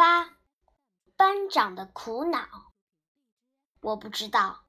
[0.00, 0.30] 八，
[1.14, 2.48] 班长的苦恼。
[3.82, 4.64] 我不知道，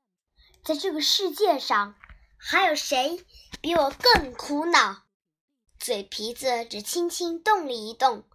[0.65, 1.95] 在这个世界上
[2.37, 3.25] 还有谁
[3.61, 5.03] 比我更苦恼。
[5.79, 8.25] 嘴皮子只轻轻动了一动，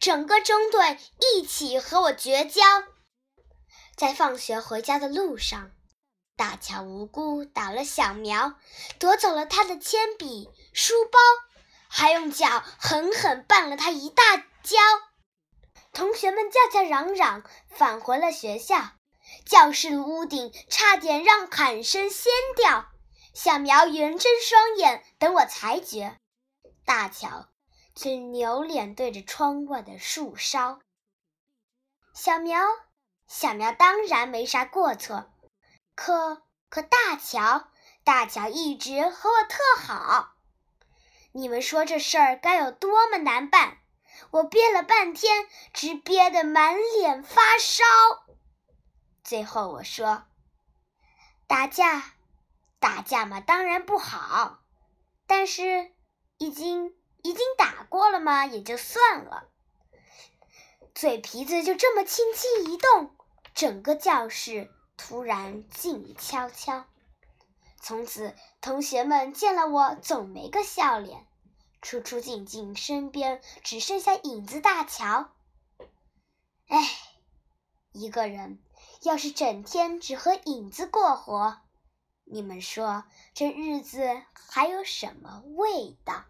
[0.00, 2.62] 整个中队一起和我绝交。
[3.94, 5.72] 在放学回家的路上，
[6.36, 8.54] 大乔无辜打了小苗，
[8.98, 11.18] 夺走了他的铅笔、书包，
[11.90, 14.78] 还用脚狠狠绊了他一大跤。
[15.96, 18.76] 同学们叫叫嚷嚷，返回了学校。
[19.46, 22.84] 教室的屋顶差点让喊声掀掉。
[23.32, 26.18] 小苗圆睁双眼等我裁决，
[26.84, 27.48] 大乔
[27.94, 30.80] 却扭脸对着窗外的树梢。
[32.12, 32.60] 小苗，
[33.26, 35.32] 小苗当然没啥过错，
[35.94, 37.70] 可可大乔，
[38.04, 40.34] 大乔一直和我特好。
[41.32, 43.78] 你们说这事儿该有多么难办？
[44.36, 47.84] 我憋了半天，直憋得满脸发烧。
[49.24, 50.24] 最后我说
[51.48, 52.12] ：“打架，
[52.78, 54.58] 打架嘛，当然不好。
[55.26, 55.90] 但是
[56.36, 59.48] 已经已经打过了嘛，也就算了。”
[60.94, 63.16] 嘴皮子就这么轻轻一动，
[63.54, 66.84] 整个教室突然静悄悄。
[67.80, 71.26] 从此，同学们见了我总没个笑脸。
[71.82, 75.30] 出出进进，身边只剩下影子大乔。
[76.68, 76.88] 哎，
[77.92, 78.60] 一个人
[79.02, 81.60] 要是整天只和影子过活，
[82.24, 83.04] 你们说
[83.34, 86.24] 这日子还有什么味道？